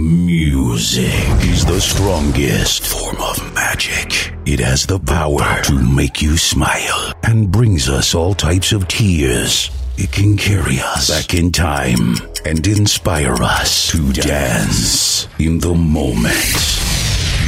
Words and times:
Music 0.00 1.12
is 1.44 1.66
the 1.66 1.78
strongest 1.78 2.86
form 2.86 3.16
of 3.20 3.54
magic. 3.54 4.32
It 4.46 4.58
has 4.58 4.86
the 4.86 4.98
power 4.98 5.60
to 5.64 5.74
make 5.74 6.22
you 6.22 6.38
smile 6.38 7.12
and 7.22 7.50
brings 7.50 7.86
us 7.90 8.14
all 8.14 8.32
types 8.32 8.72
of 8.72 8.88
tears. 8.88 9.70
It 9.98 10.10
can 10.10 10.38
carry 10.38 10.80
us 10.80 11.10
back 11.10 11.34
in 11.34 11.52
time 11.52 12.14
and 12.46 12.66
inspire 12.66 13.34
us 13.42 13.90
to 13.90 14.10
dance 14.14 15.28
in 15.38 15.58
the 15.58 15.74
moment. 15.74 16.89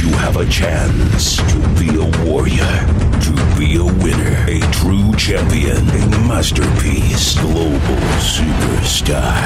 You 0.03 0.11
have 0.17 0.35
a 0.35 0.45
chance 0.49 1.37
to 1.37 1.59
be 1.79 1.87
a 1.95 2.25
warrior, 2.25 2.75
to 3.23 3.57
be 3.57 3.77
a 3.77 3.85
winner, 4.03 4.35
a 4.49 4.59
true 4.73 5.15
champion, 5.15 5.77
a 5.77 6.07
masterpiece, 6.27 7.39
global 7.39 8.01
superstar. 8.19 9.39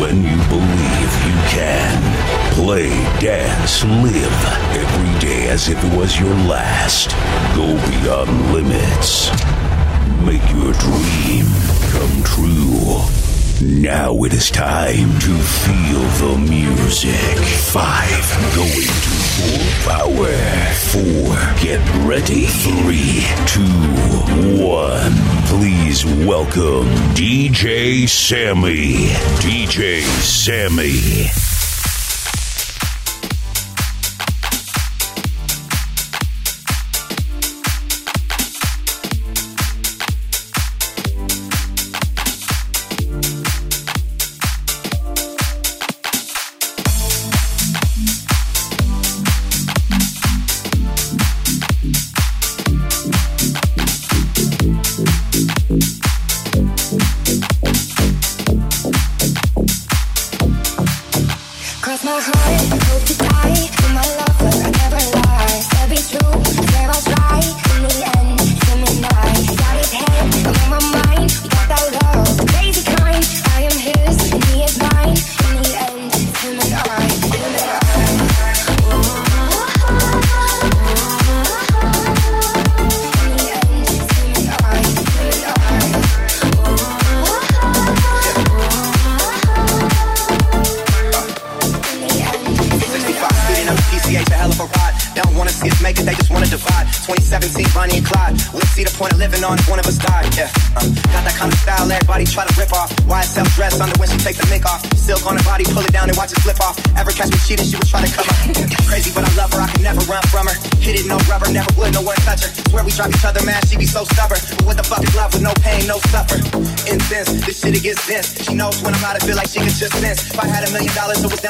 When 0.00 0.22
you 0.22 0.38
believe 0.48 1.10
you 1.26 1.36
can, 1.52 2.52
play, 2.54 2.88
dance, 3.20 3.84
live 3.84 4.44
every 4.72 5.20
day 5.20 5.50
as 5.50 5.68
if 5.68 5.76
it 5.84 5.94
was 5.94 6.18
your 6.18 6.34
last. 6.48 7.10
Go 7.54 7.76
beyond 7.90 8.54
limits. 8.54 9.28
Make 10.24 10.48
your 10.54 10.72
dream 10.72 11.44
come 11.92 12.22
true. 12.24 13.23
Now 13.62 14.24
it 14.24 14.34
is 14.34 14.50
time 14.50 15.18
to 15.20 15.38
feel 15.38 16.00
the 16.20 16.38
music. 16.38 17.38
Five 17.70 18.54
going 18.54 18.72
to 18.72 19.14
full 19.30 19.88
power. 19.88 20.34
Four, 20.90 21.36
get 21.62 21.80
ready. 22.04 22.46
Three, 22.46 23.22
two, 23.46 24.60
one. 24.60 25.12
Please 25.46 26.04
welcome 26.04 26.86
DJ 27.14 28.08
Sammy. 28.08 28.94
DJ 29.40 30.02
Sammy. 30.20 31.53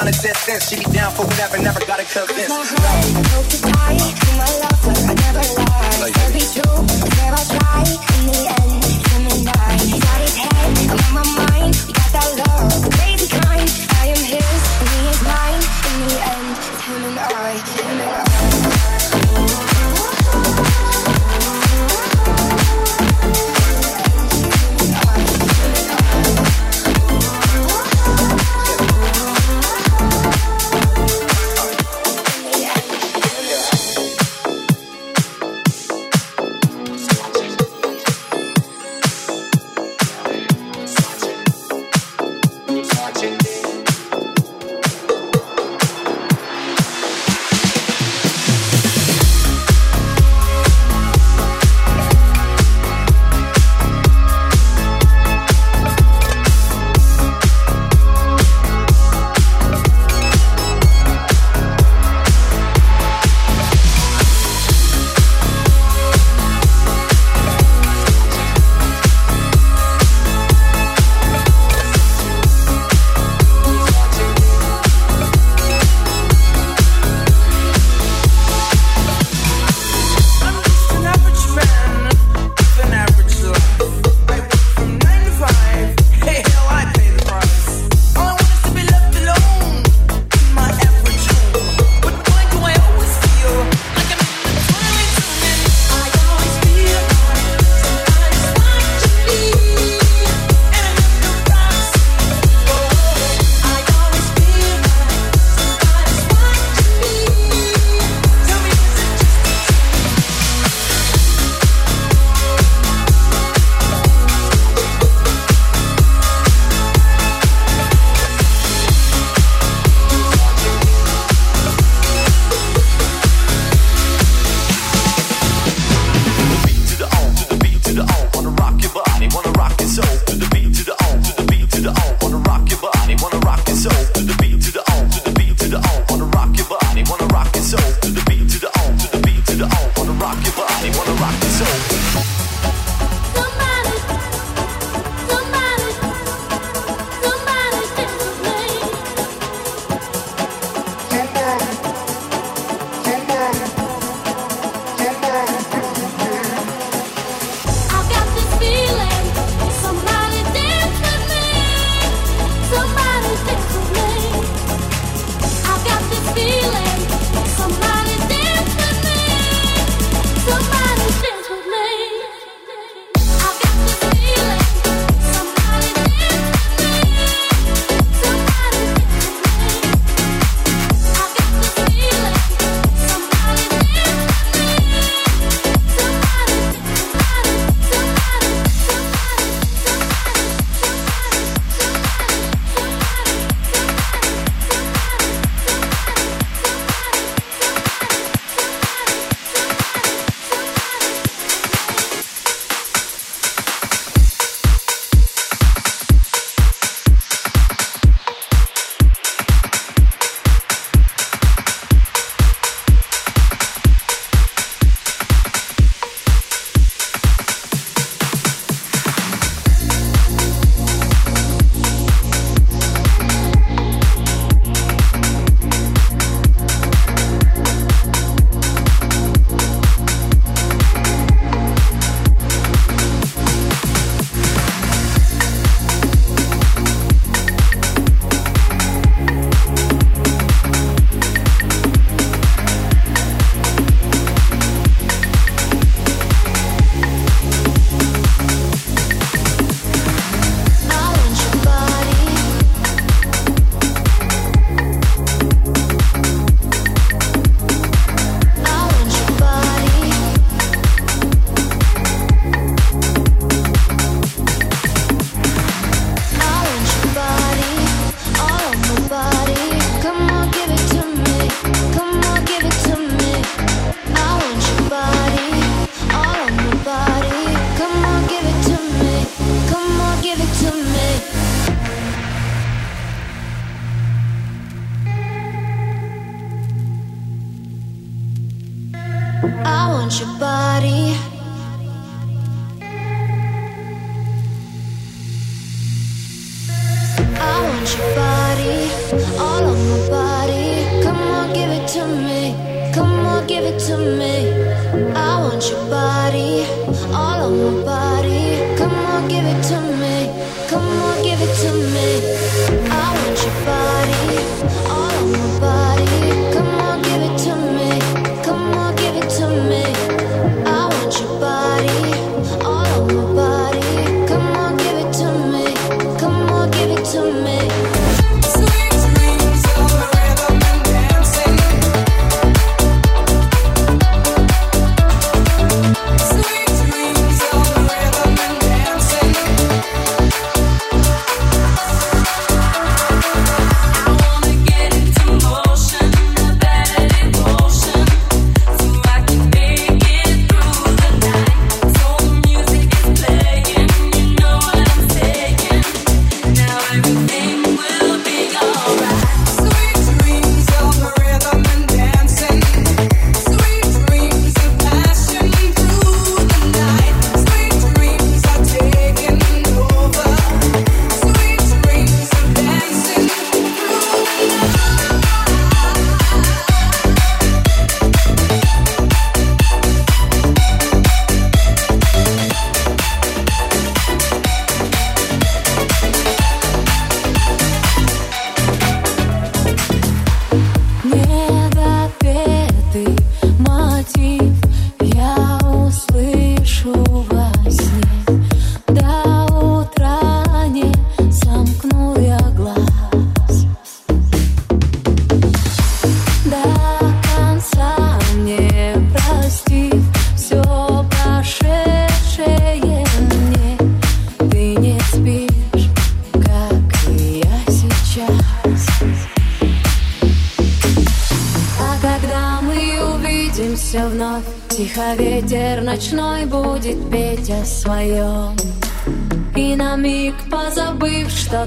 She 0.05 0.77
be 0.77 0.85
down 0.93 1.13
for 1.13 1.25
whatever, 1.25 1.57
never 1.59 1.81
gotta 1.87 2.05
convince. 2.05 2.64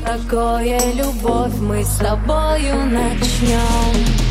такое 0.08 0.80
любовь 0.94 1.54
мы 1.60 1.84
с 1.84 1.98
тобою 1.98 2.76
начнем. 2.86 4.27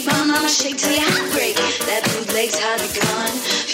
keep 0.00 0.12
mama 0.12 0.34
I'ma 0.34 0.48
shake 0.48 0.76
till 0.76 0.92
you're 0.92 1.02
hungry. 1.02 1.52
That 1.86 2.02
bootleg's 2.04 2.58
hardly 2.58 2.88
gone. 3.00 3.69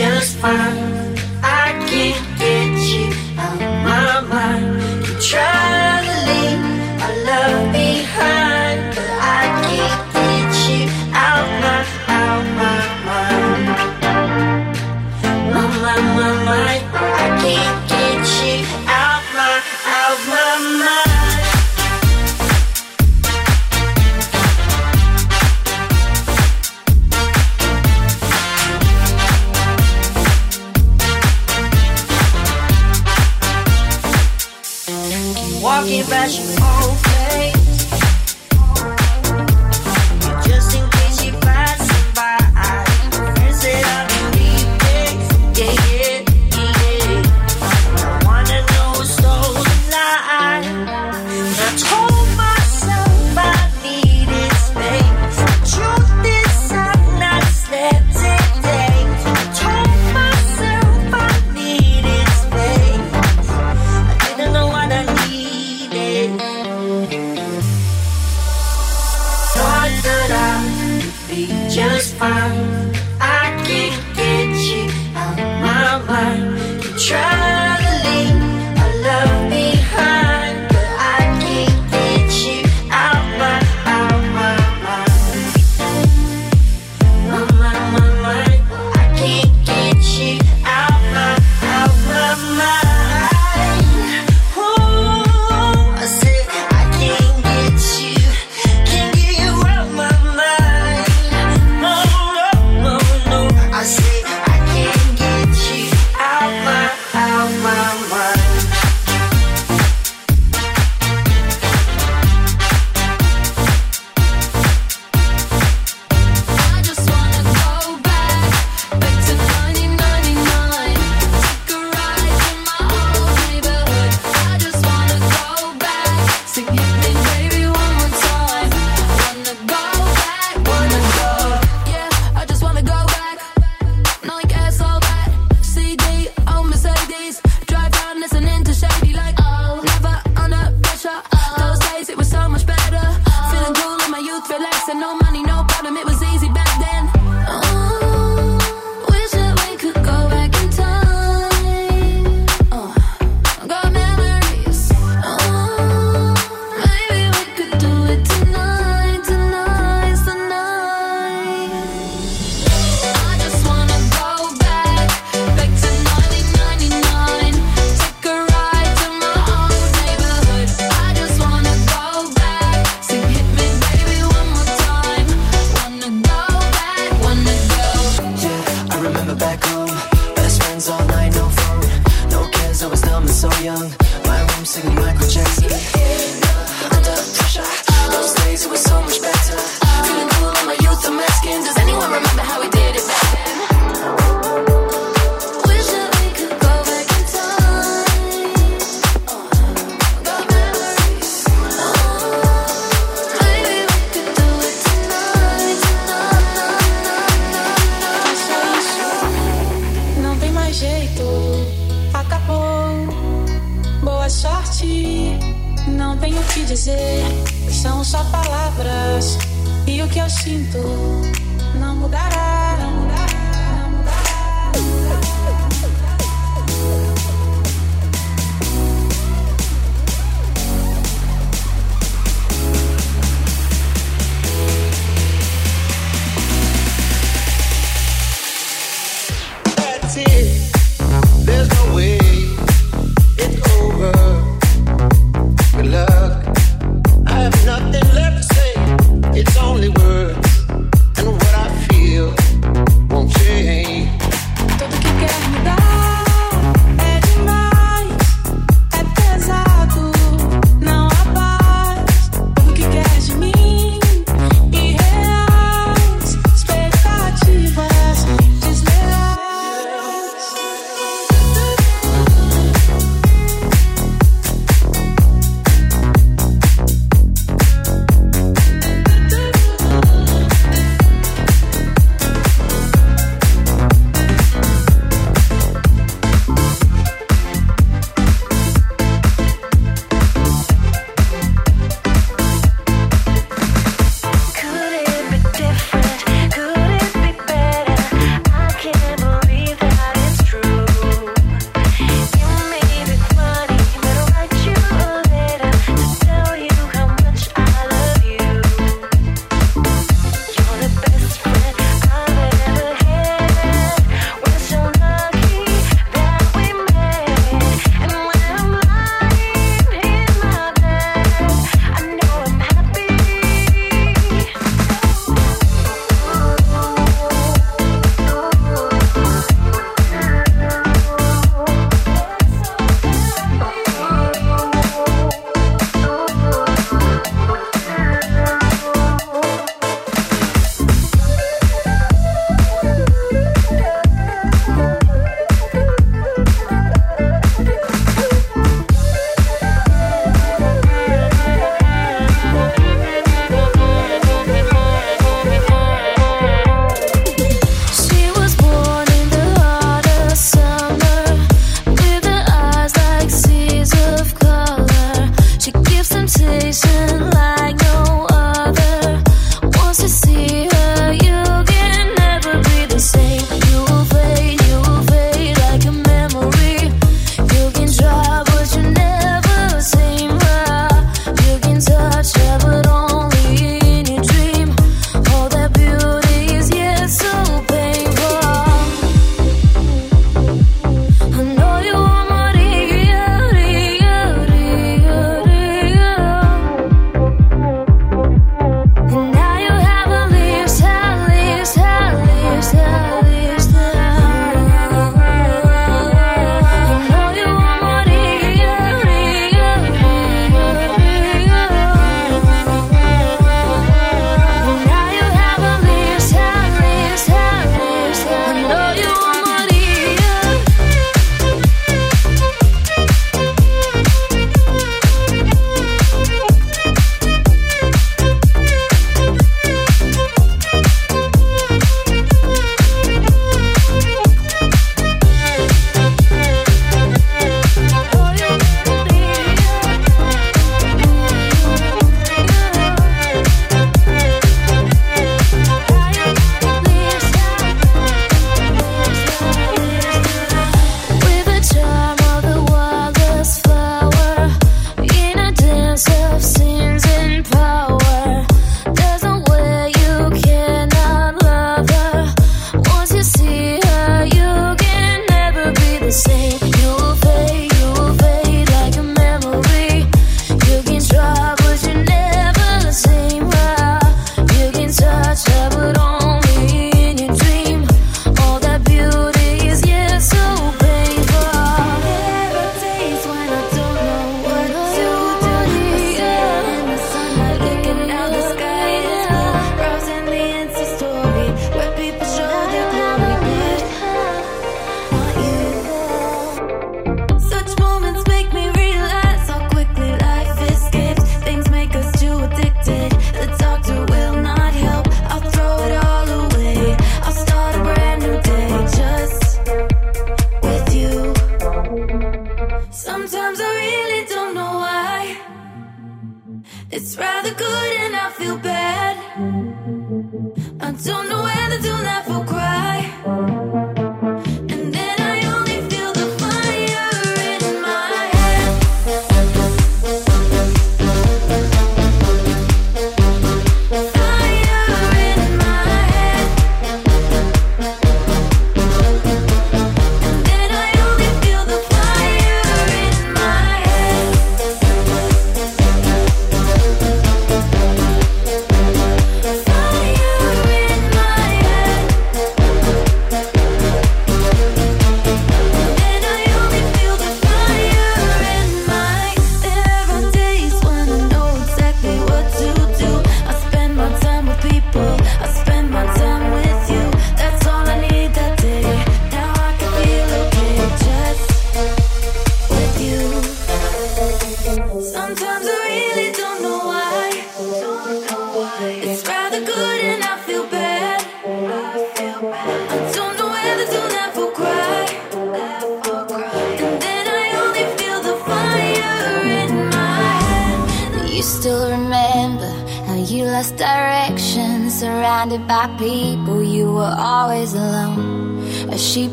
Just 0.00 0.38
fine. 0.38 1.14
I 1.42 1.76
can't 1.86 2.29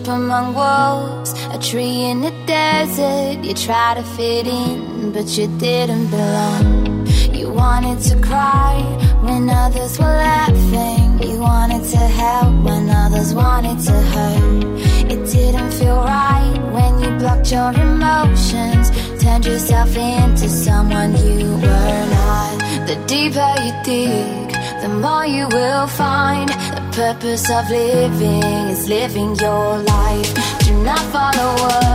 among 0.07 0.53
wolves, 0.53 1.33
a 1.51 1.59
tree 1.59 2.05
in 2.05 2.21
the 2.21 2.31
desert. 2.45 3.43
You 3.43 3.53
try 3.53 3.95
to 3.95 4.03
fit 4.03 4.47
in, 4.47 5.11
but 5.11 5.27
you 5.37 5.47
didn't 5.57 6.07
belong. 6.09 7.07
You 7.33 7.49
wanted 7.51 7.99
to 8.09 8.19
cry 8.21 8.75
when 9.21 9.49
others 9.49 9.99
were 9.99 10.05
laughing. 10.05 11.21
You 11.21 11.39
wanted 11.39 11.83
to 11.91 11.97
help 11.97 12.63
when 12.63 12.89
others 12.89 13.33
wanted 13.33 13.79
to 13.87 13.93
hurt. 14.13 14.63
It 15.11 15.21
didn't 15.31 15.71
feel 15.71 15.97
right 15.97 16.59
when 16.71 16.99
you 17.01 17.09
blocked 17.19 17.51
your 17.51 17.71
emotions, 17.71 18.91
turned 19.21 19.45
yourself 19.45 19.95
into 19.95 20.47
someone 20.49 21.11
you 21.17 21.49
were 21.65 22.05
not. 22.17 22.57
The 22.87 22.97
deeper 23.07 23.53
you 23.63 23.73
dig, 23.83 24.47
the 24.81 24.89
more 24.89 25.25
you 25.25 25.47
will 25.47 25.87
find 25.87 26.49
the 26.49 26.83
purpose 26.93 27.49
of 27.49 27.69
living 27.69 28.66
living 28.85 29.35
your 29.35 29.79
life. 29.79 30.33
Do 30.59 30.73
not 30.83 30.99
follow 31.11 31.67
us. 31.67 31.86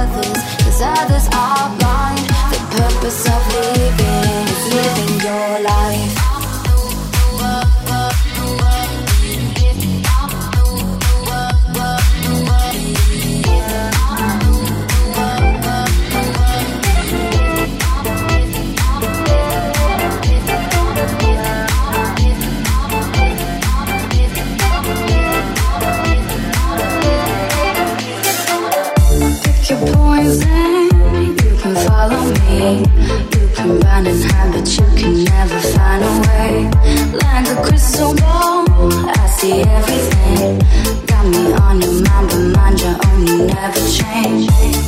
never 43.55 43.88
change. 43.88 44.82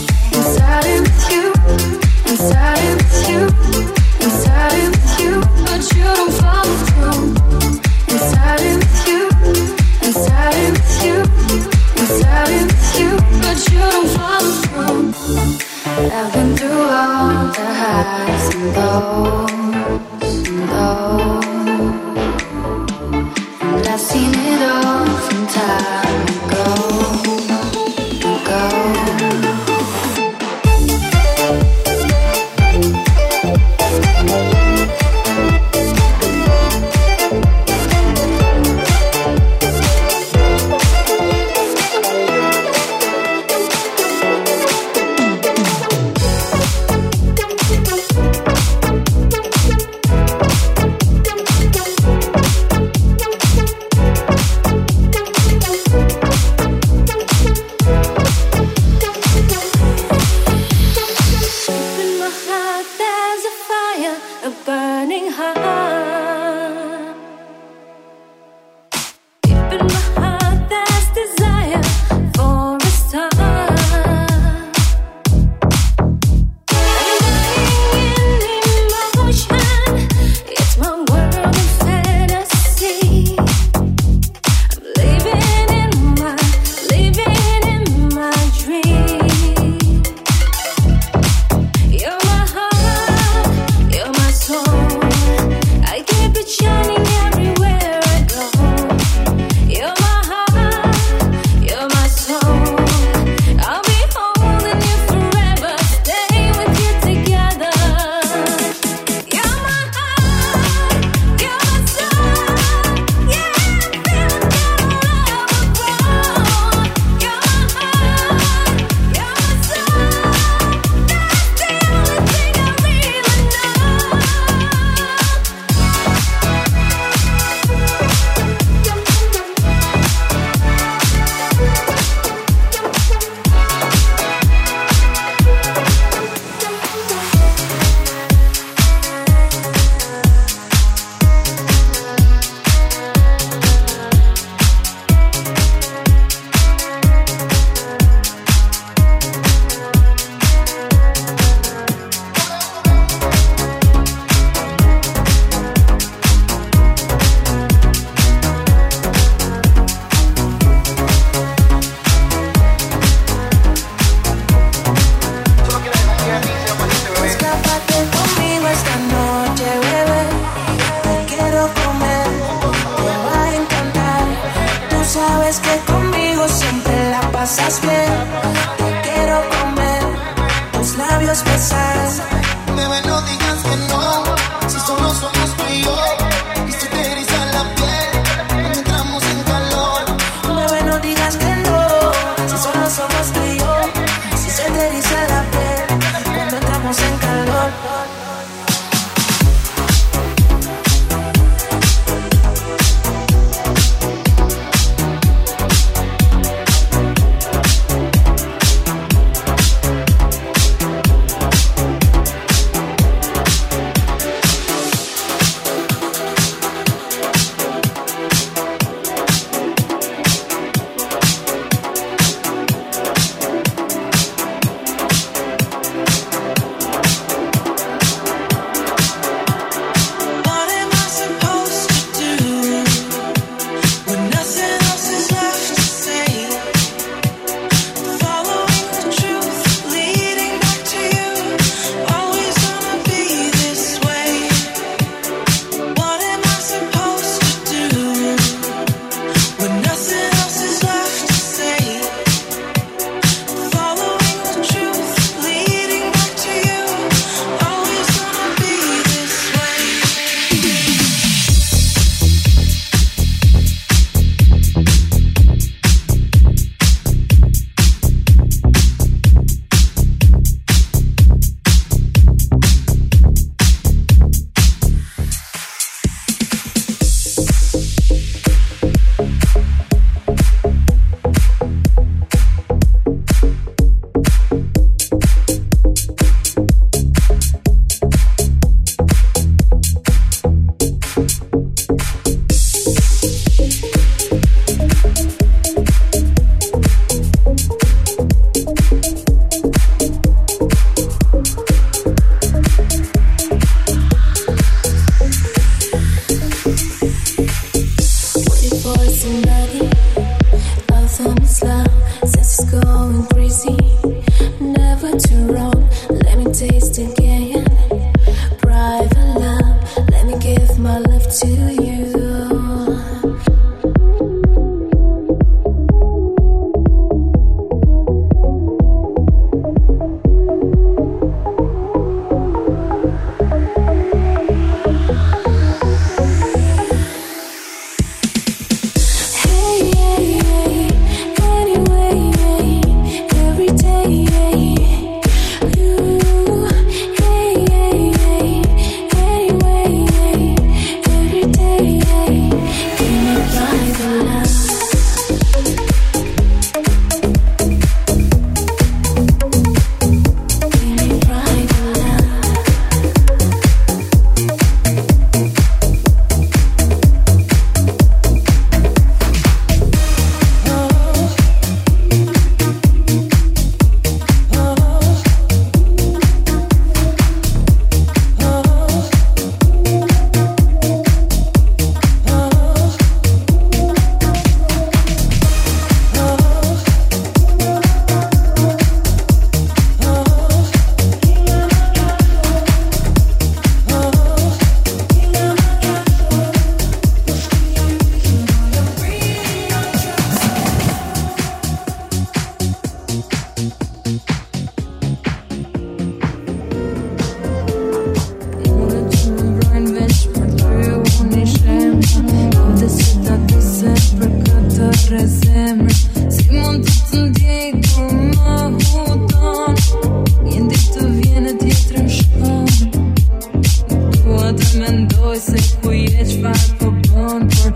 Mendoj 425.85 426.09
se 426.27 426.73
ku 426.79 426.93